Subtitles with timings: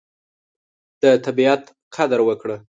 [1.01, 1.63] د طبیعت
[1.95, 2.55] قدر وکړه.